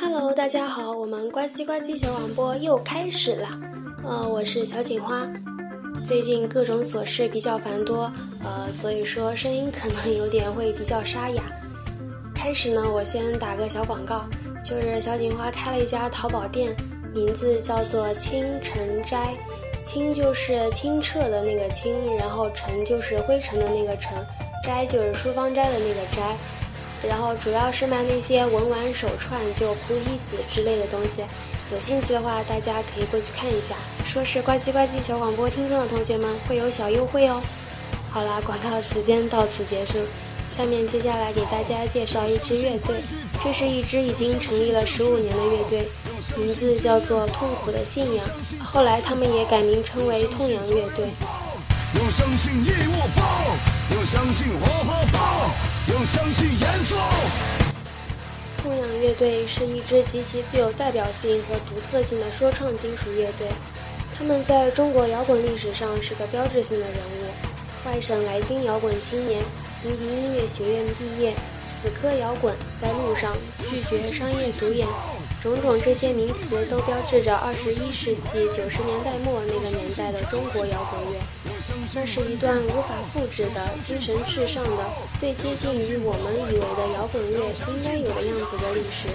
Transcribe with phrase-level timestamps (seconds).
[0.00, 3.48] Hello，大家好，我们呱唧呱唧小广播又开始了。
[4.04, 5.26] 呃，我是小锦花。
[6.04, 8.12] 最近各种琐事比较繁多，
[8.44, 11.42] 呃，所以说声音可能有点会比较沙哑。
[12.34, 14.24] 开始呢，我先打个小广告，
[14.64, 16.76] 就是小锦花开了一家淘宝店，
[17.12, 19.34] 名字叫做清晨斋，
[19.84, 24.12] 清就是清澈的那个清，然后尘就是灰尘的那个尘，
[24.64, 26.36] 斋就是书芳斋的那个斋，
[27.08, 31.22] 然后主要是卖那些文玩手串，就菩提子之类的东西。
[31.72, 33.74] 有兴趣的话，大家可以过去看一下。
[34.04, 37.40] 说是呱唧呱唧小广播听众的同学们会有小优惠哦。
[38.10, 39.98] 好啦，广告时间到此结束。
[40.48, 42.96] 下面接下来给大家介绍一支乐队，
[43.44, 45.88] 这是一支已经成立了十五年的乐队，
[46.36, 48.24] 名字叫做痛苦的信仰。
[48.62, 51.08] 后来他们也改名称为痛仰乐队。
[51.96, 53.24] 用相信义务报，
[53.94, 55.54] 用相信活泼报，
[55.88, 56.94] 用相信严肃。
[58.62, 63.48] 痛仰乐队是一支极其具有代表性和独特性的说唱金属乐队，
[64.16, 67.26] 他们在中国摇滚历史上是个标志性的人物。
[67.84, 69.42] 外省来京摇滚青年，
[69.82, 71.34] 迷笛音乐学院毕业，
[71.82, 73.36] 死磕摇滚，在路上
[73.68, 74.86] 拒绝商业独眼。
[75.42, 81.18] 种种这些名词都标志着二十一世纪九十年代末那个年代的中国摇滚乐。
[81.92, 84.84] 那是一段无法复制的、精神至上的、
[85.18, 89.08] 最接近于我们以为的摇滚乐应该有的样子的历史。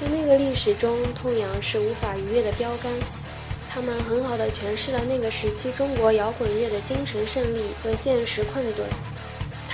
[0.00, 2.92] 在那个历史中，痛仰是无法逾越的标杆。
[3.68, 8.86] 他们很好地诠释了那个时期中国摇滚乐的精神胜利和现实困顿。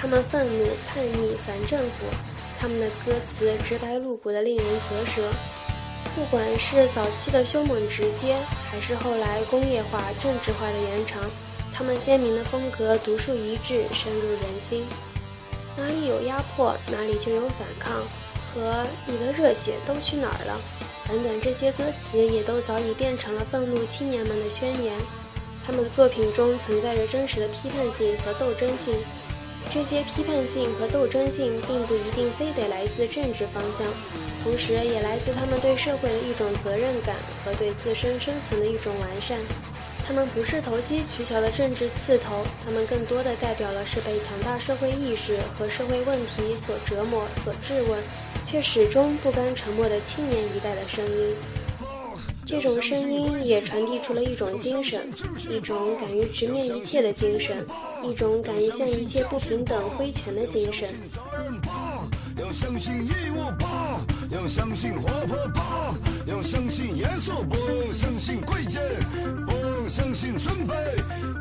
[0.00, 2.06] 他们愤怒、叛逆、反政府。
[2.56, 5.28] 他们的歌词直白露骨的令人啧舌。
[6.14, 8.36] 不管是早期的凶猛直接，
[8.70, 11.20] 还是后来工业化、政治化的延长，
[11.72, 14.84] 他们鲜明的风格独树一帜，深入人心。
[15.77, 18.02] 哪里有压迫，哪里就有反抗，
[18.55, 20.60] 和你的热血都去哪儿了？
[21.08, 24.94] 等等，这些歌词也都早已变成了愤怒青年们的宣言。
[25.64, 28.94] 他们作品中存在着真实的批判性和斗争性，
[29.70, 33.86] 这些批判性和斗争性并不一定非得来自政治方向。
[34.42, 39.39] 同时，也来自他们对社会的一种责任感和对自身生存的一种完善。
[40.06, 48.00] 他们不是投机取巧的政治刺头，他们更多的代表了是被强大社会意识和社会问题所折磨、所质问，
[48.46, 51.36] 却始终不甘沉默的青年一代的声音。
[52.48, 55.07] 这种声音也传递出了一种精神，
[55.51, 57.67] 一种敢于直面一切的精神，
[58.03, 60.89] 一种敢于向一切不平等挥拳的精神。
[62.39, 64.01] 要相信义务报，
[64.31, 65.95] 要相信活泼报，
[66.25, 67.55] 要相信严肃不
[67.92, 68.80] 相信贵贱，
[69.47, 70.73] 不相信尊卑，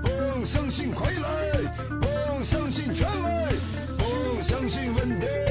[0.04, 3.56] 不相信傀儡，不相信权威，
[3.98, 5.47] 不相信稳定，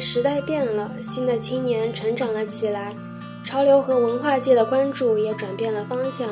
[0.00, 2.94] 时代变了，新的青年成长了起来，
[3.44, 6.28] 潮流和文化界的关注也转变了方向。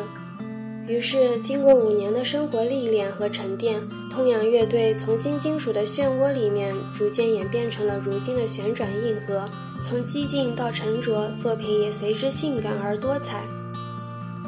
[0.88, 9.44] 于是，经过五年的生活历练和沉淀，痛仰乐队从新金属的漩涡里面，逐渐演变成了如今的旋转硬核。
[9.82, 13.42] 从激进到沉着，作品也随之性感而多彩。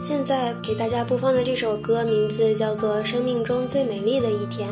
[0.00, 4.70] 现在给大家播放的这首歌，名字叫做《生命中最美丽的一天》。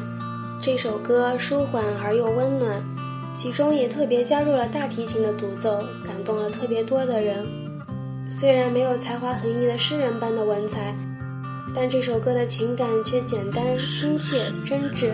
[0.63, 2.96] 这首歌舒缓而又温暖。
[3.37, 7.47] 其中也特别加入了大提琴的独奏，感动了特别多的人。
[8.31, 10.97] 虽然没有才华横溢的诗人般的文采，
[11.75, 15.11] 但这首歌的情感却简单、亲切、真挚。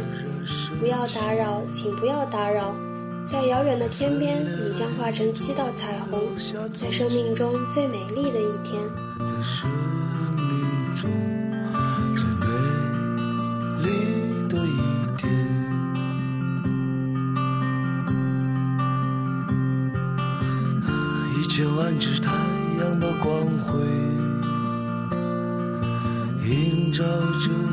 [0.79, 2.75] 不要打扰，请不要打扰，
[3.27, 6.21] 在遥远的天边，你将化成七道彩虹，
[6.73, 8.81] 在生命中最美丽的一天。
[27.03, 27.09] 照
[27.41, 27.72] 着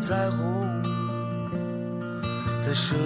[0.00, 0.82] 彩虹，
[2.62, 2.96] 在生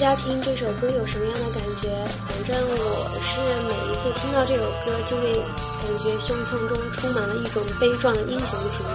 [0.00, 1.90] 大家听这首歌有什么样的感觉？
[2.22, 8.94] 反正我是每一次听到这首歌，就会感觉胸腔中充满了一种悲壮的英雄主义。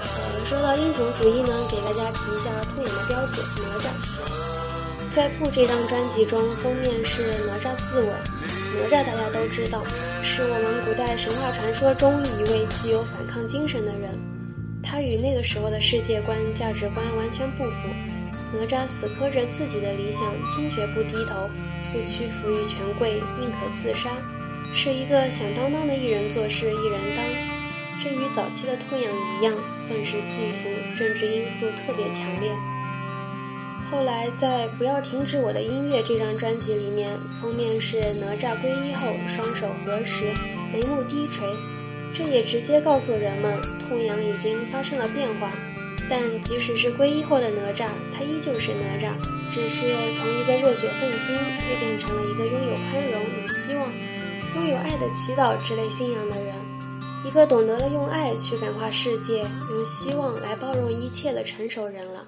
[0.00, 3.92] 呃，说到英雄主义呢，给大家提一下痛仰的标志——哪吒。
[5.14, 8.08] 在《不》这张专辑中，封面是哪吒自刎。
[8.80, 9.84] 哪吒大家都知道，
[10.22, 14.08] 是我们古代神话传说中一位具有反抗精神的人，
[14.82, 17.92] 他与那个时候的世界观、价值观完全不符。
[18.54, 21.50] 哪吒死磕着自己的理想，坚决不低头，
[21.92, 24.10] 不屈服于权贵，宁可自杀，
[24.72, 27.24] 是一个响当当的一人做事一人当。
[28.02, 29.54] 这与早期的痛仰一样，
[29.88, 32.52] 愤世嫉俗，政治因素特别强烈。
[33.90, 37.10] 后来在《不要停止我的音乐》这张专辑里面，
[37.40, 40.24] 封面是哪吒皈依后双手合十，
[40.72, 41.46] 眉目低垂，
[42.12, 45.50] 这也直接告诉人们，痛仰已经发生了变化。
[46.08, 49.14] 但即使是皈依后的哪吒，他依旧是哪吒，
[49.50, 53.90] 只是从一个热血愤青蜕变成了一个拥有宽容与希望、
[54.56, 56.54] 拥有爱的祈祷之类信仰的人，
[57.24, 59.38] 一个懂得了用爱去感化世界、
[59.70, 62.26] 用希望来包容一切的成熟人了。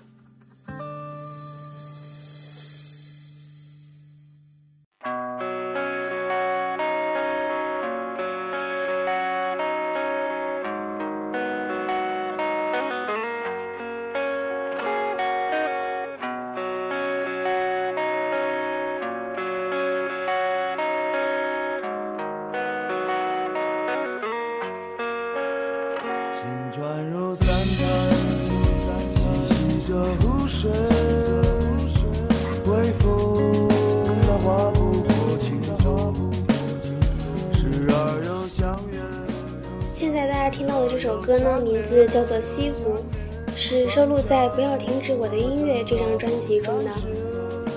[44.27, 46.91] 在《不要停止我的音乐》这张专辑中呢。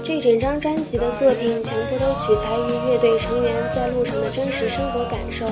[0.03, 5.45] 这整张专辑的作品全部都取材于乐队成员在路上的真实生活感受，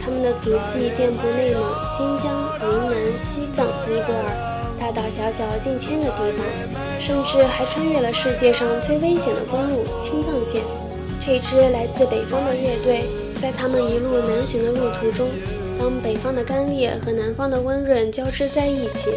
[0.00, 1.60] 他们的足迹遍布内蒙、
[1.92, 4.32] 新疆、云南、西藏、尼泊尔，
[4.80, 6.40] 大大小小近千个地方，
[6.98, 10.62] 甚至还穿越了世界上最危险的公路——青藏线。
[11.20, 13.04] 这支来自北方的乐队，
[13.42, 15.28] 在他们一路南巡的路途中。
[15.78, 19.12] 当北方的干裂和南方的温润交织在一起，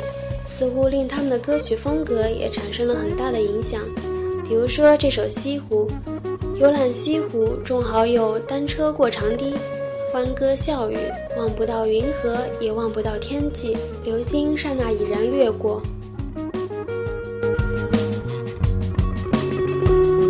[0.55, 3.81] 似乎令他们的歌曲风格也产生了很大的影响。
[4.47, 5.89] 比如说这首《西湖》，
[6.59, 9.55] 游览西湖，众好友单车过长堤，
[10.11, 10.97] 欢歌笑语，
[11.37, 15.81] 望不到云河，也望不到天际，流星刹那已然掠过。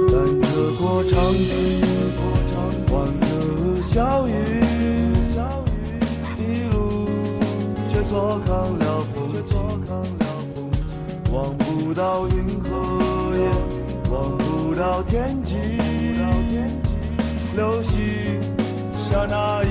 [0.08, 0.48] 单车
[0.80, 1.82] 过长堤，
[2.88, 4.32] 欢歌笑语。
[8.06, 8.54] 错看
[9.44, 12.72] 坐看了风景，望不到云河，
[13.36, 13.42] 也
[14.12, 15.56] 望不到天际，
[17.56, 18.00] 流星
[18.92, 19.64] 刹那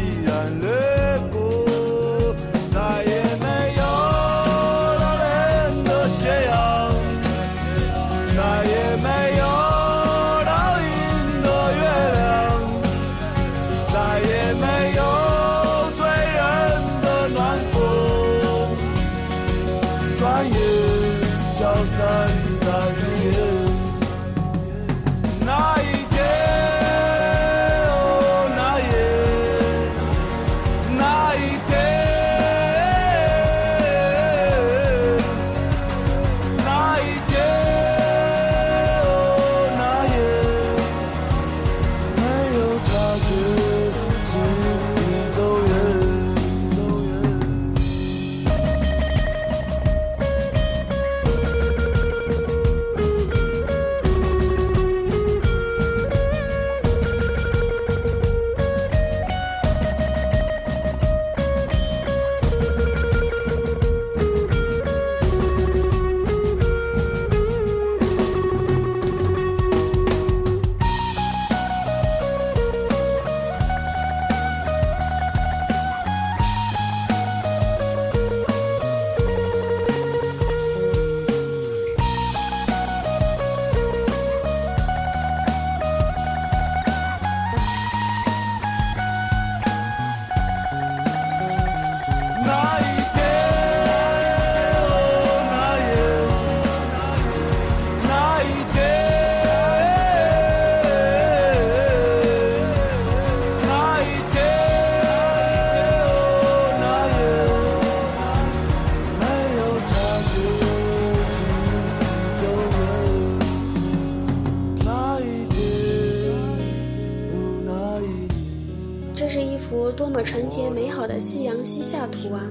[121.32, 122.46] 夕阳西下图啊！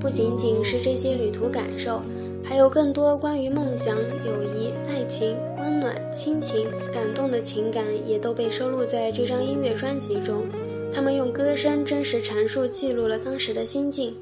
[0.00, 2.00] 不仅仅是这些旅途感受，
[2.42, 3.94] 还有更多关于梦想、
[4.24, 10.44] 友谊、爱情、温暖、亲情、感动的情感，也都被收录在这张音乐专辑中。
[10.90, 14.14] 他们用歌声真实阐述、记录了当时的心境，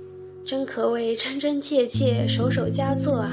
[0.44, 3.30] 真可谓真真切切、首首佳作啊！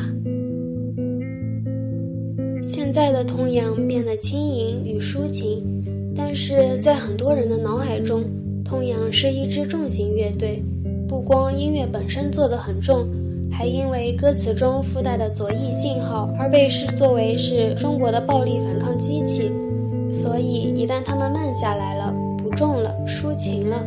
[2.62, 8.24] 现在的童谣变得轻盈与抒情，但是在很多人的脑海中，
[8.72, 10.64] 痛痒是一支重型乐队。
[11.06, 13.06] 不光音乐本身做得很重，
[13.52, 19.52] 还因为歌词中附带的左翼信号而被视作为是中国的暴力反抗机器。
[20.10, 23.86] 所以一旦他们慢下来了，不重了，抒情了，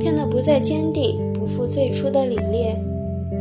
[0.00, 2.74] 变得不再坚定，不复最初的凛冽，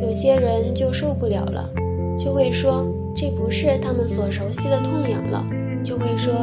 [0.02, 1.70] 有些人就受不了了，
[2.18, 5.42] 就会说这不是他们所熟悉的痛痒了，
[5.86, 6.34] 就会说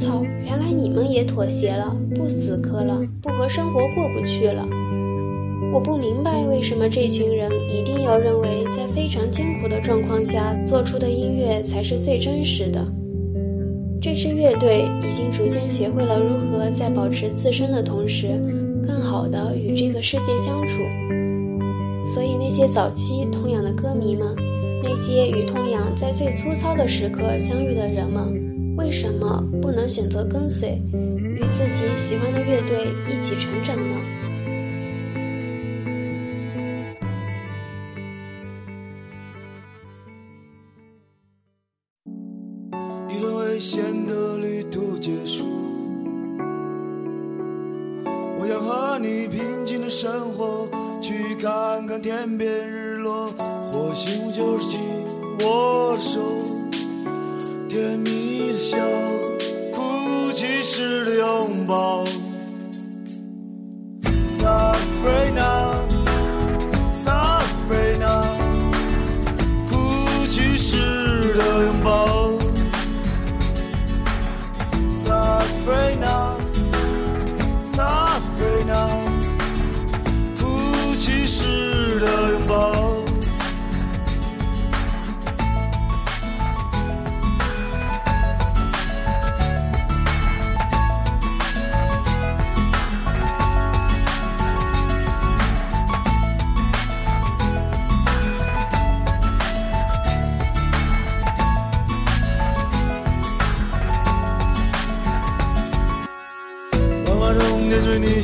[0.00, 4.66] 操，原来你们也妥协了，不死磕了，不和生活过不去了。
[5.74, 12.82] 我不明白为什么这群人一定要认为在非常艰苦的状况下做出的音乐才是最真实的。
[14.00, 18.28] 这支乐队已经逐渐学会了如何在保持自身的同时，
[18.86, 20.78] 更好的与这个世界相处。
[22.06, 24.34] 所以那些早期痛痒的歌迷们，
[24.82, 28.39] 那些与痛痒在最粗糙的时刻相遇的人们，
[28.80, 34.19] 为什么不能选择跟随，与自己喜欢的乐队一起成长呢？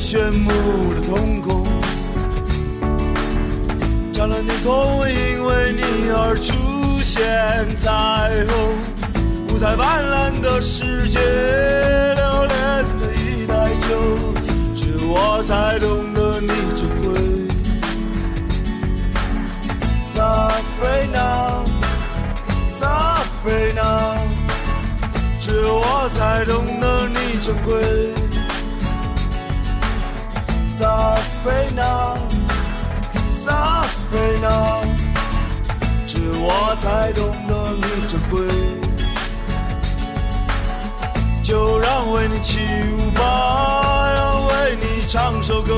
[0.09, 0.53] 炫目
[0.95, 1.67] 的瞳孔，
[4.13, 5.83] 湛蓝天空因为你
[6.15, 6.55] 而出
[7.03, 7.27] 现
[7.77, 7.91] 彩
[8.47, 8.55] 虹，
[9.49, 12.55] 五彩斑斓的世界，留恋
[13.01, 13.89] 的一代酒，
[14.77, 17.11] 只有我才懂得你珍贵。
[20.15, 21.67] Sabrina,
[22.79, 24.23] Sabrina，
[25.41, 28.16] 只有我才懂得你珍贵。
[30.79, 32.19] 莎菲娜，
[33.33, 34.83] 莎菲娜，
[36.07, 38.47] 只有我才懂得你珍贵。
[41.43, 42.59] 就让为你起
[42.93, 45.73] 舞吧，让为你唱首歌。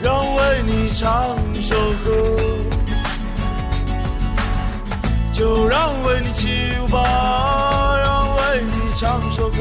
[0.00, 1.74] 让为你唱首
[2.04, 2.38] 歌。
[5.32, 6.46] 就让为你起
[6.80, 9.58] 舞吧，让为你唱首歌。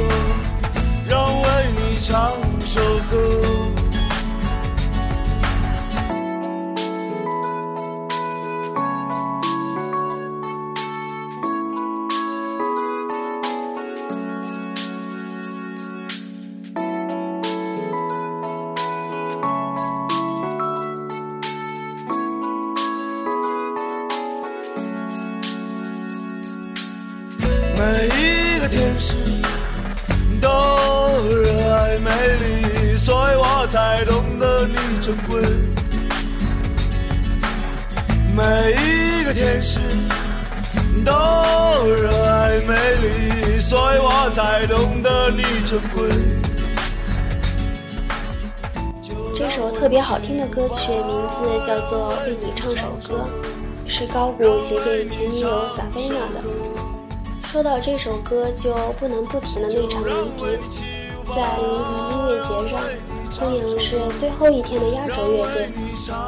[35.07, 35.41] 珍贵。
[38.35, 39.79] 每一个天使
[41.05, 41.13] 都
[41.89, 46.09] 热爱美丽，所以我才懂得你珍贵。
[49.33, 53.29] 这首特别好听的歌曲名字叫做《为你唱首歌》，
[53.89, 56.43] 是高古写给前女友萨菲娜的。
[57.45, 60.43] 说到这首歌，就不能不提的那场迷笛。
[61.29, 62.81] 在迷笛音乐节上，
[63.35, 65.69] 通阳是最后一天的压轴乐队。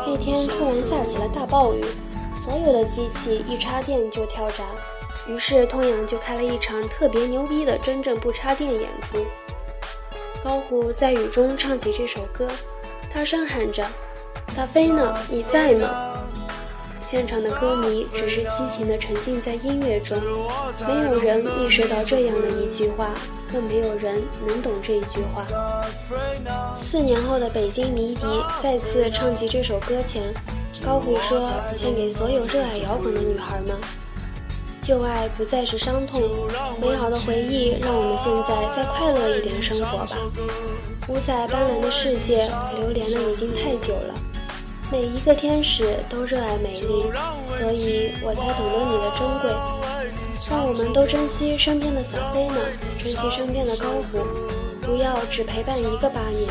[0.06, 1.84] 那天突然下起了大暴雨，
[2.44, 4.64] 所有的机器一插电就跳闸。
[5.28, 9.26] 于是通阳就开了一场特别牛逼的真正不插电演出。
[10.44, 12.48] 高虎在雨中唱起这首歌，
[13.14, 13.86] 大声喊着
[14.56, 15.18] ：“萨菲呢？
[15.30, 16.16] 你在吗？”
[17.06, 20.18] 现场的歌迷只是激情地沉浸在音乐中，
[20.88, 23.10] 没有人意识到这样的一句话，
[23.52, 25.46] 更没有人能懂这一句话。
[26.78, 28.22] 四年后的北京迷笛
[28.62, 30.24] 再次唱起这首歌前，
[30.84, 33.76] 高虎说：“献给所有热爱摇滚的女孩们，
[34.82, 36.22] 旧爱不再是伤痛，
[36.82, 40.18] 美好的回忆让我们现在再快乐一点生活吧。
[41.08, 44.14] 五彩斑斓的世界流连了已经太久了。”
[44.92, 47.04] 每一个天使都热爱美丽，
[47.46, 49.79] 所以我才懂得你的珍贵。
[50.48, 52.56] 让我们都珍惜身边的小飞们，
[52.98, 54.20] 珍惜身边的高虎，
[54.82, 56.48] 不要只陪伴一个八年。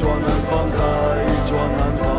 [0.00, 0.78] 开，一桌难放开，
[1.24, 2.10] 一桌难放。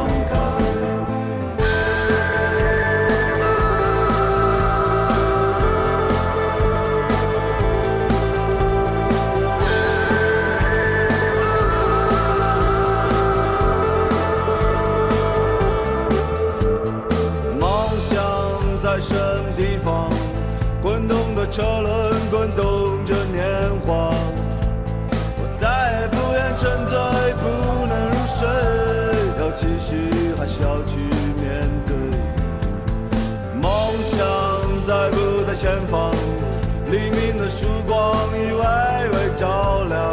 [21.51, 22.00] 车轮滚动
[30.61, 30.97] 要去
[31.41, 31.95] 面对？
[33.61, 33.69] 梦
[34.03, 34.19] 想
[34.83, 36.11] 在不在前方？
[36.87, 38.59] 黎明的曙光已微
[39.09, 40.11] 微照亮，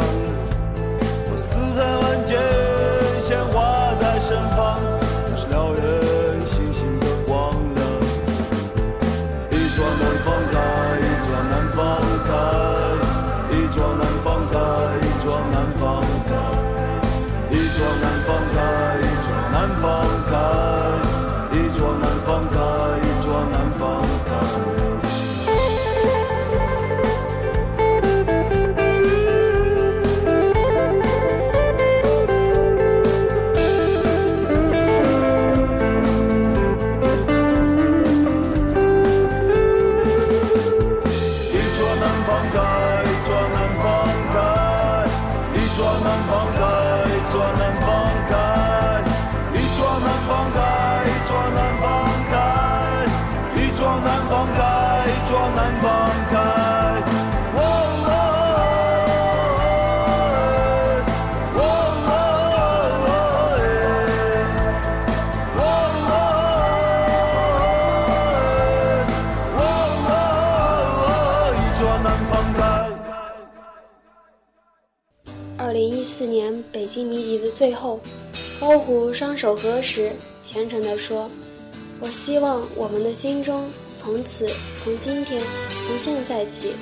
[76.71, 77.99] 北京迷笛的最后，
[78.59, 80.11] 高虎双手合十，
[80.43, 81.27] 虔诚地说
[81.99, 86.73] ：“我希望我们的心中，从此从今天从现在起，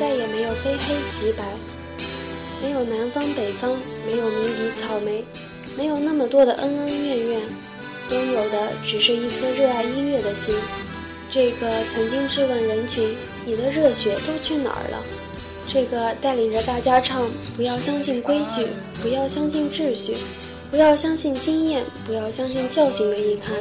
[0.00, 1.44] 再也没有非黑即白，
[2.62, 5.22] 没有南方北方，没有迷笛草莓，
[5.76, 7.40] 没有那么多的恩恩怨怨，
[8.12, 10.54] 拥有的只是一颗热爱音乐的心。
[11.30, 15.04] 这个曾经质问人群：你的热血都去哪儿了？”
[15.68, 18.66] 这个带领着大家唱“不要相信规矩，
[19.02, 20.16] 不要相信秩序，
[20.70, 23.54] 不要相信经验，不要相信教训”的一刊，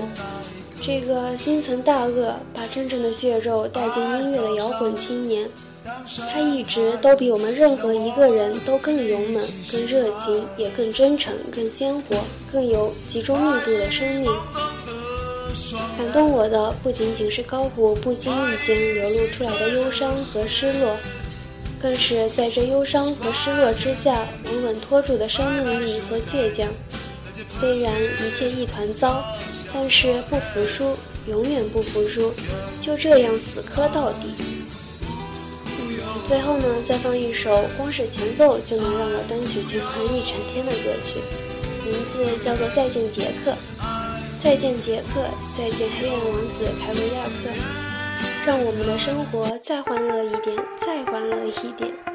[0.82, 5.50] 这个心存大恶，把真正的血肉带进音乐的摇滚青年，
[6.32, 14.32] 他一直都比我们任何一个人都更勇猛、更热情，也更真诚、更鲜活、更有集中密度的生命。
[15.98, 20.96] 感动我的不仅仅是高虎不经意间流露出来的忧伤和失落。
[21.86, 26.68] 更是在这忧伤和失落之下，稳稳拖住的生命力和倔强。
[27.48, 29.24] 虽然一切一团糟，
[29.72, 32.34] 但是不服输，永远不服输，
[32.80, 34.34] 就这样死磕到底。
[35.78, 35.96] 嗯，
[36.28, 41.20] 最后呢，再放一首光是前奏就能让我单曲循环一整天的歌曲，
[41.86, 43.52] 名字叫做《再见杰克》。
[44.44, 45.22] 再见杰克，
[45.56, 47.85] 再见黑暗王子凯文亚克。
[48.46, 52.15] 让我们的生活再欢乐一点，再欢乐一点。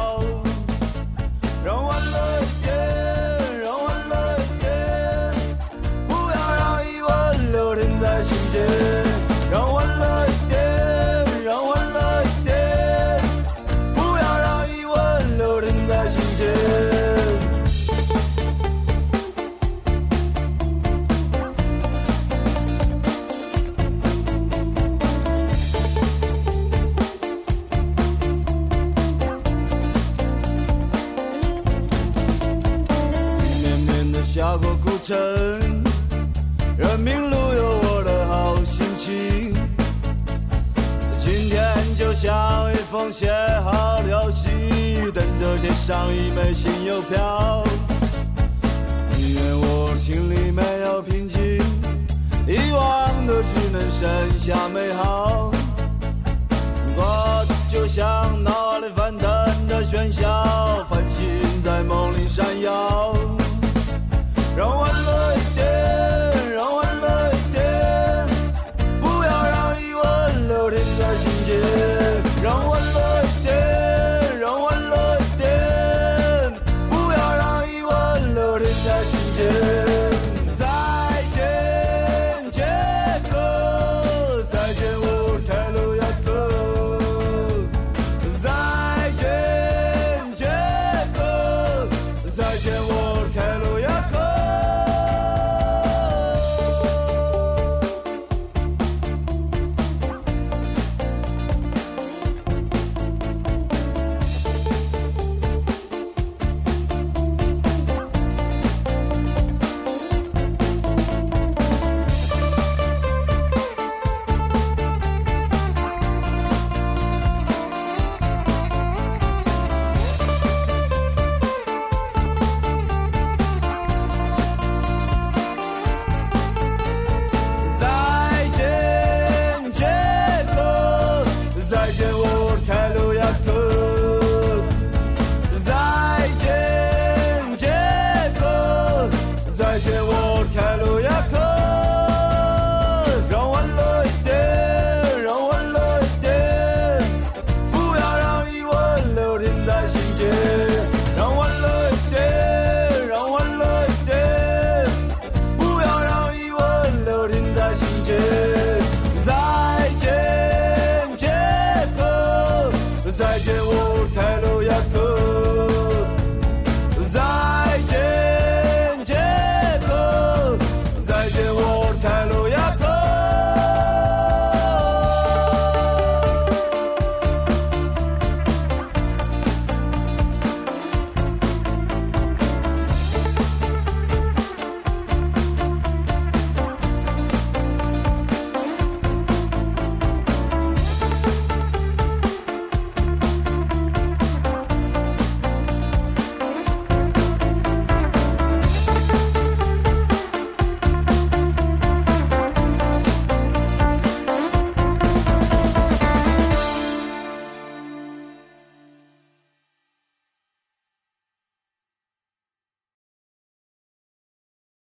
[2.11, 2.60] 让